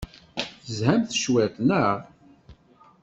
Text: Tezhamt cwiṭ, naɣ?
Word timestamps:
Tezhamt 0.65 1.09
cwiṭ, 1.21 1.55
naɣ? 1.67 1.97